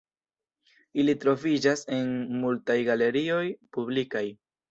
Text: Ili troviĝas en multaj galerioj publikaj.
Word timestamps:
Ili 1.03 1.13
troviĝas 1.25 1.83
en 1.99 2.09
multaj 2.45 2.79
galerioj 2.87 3.43
publikaj. 3.77 4.27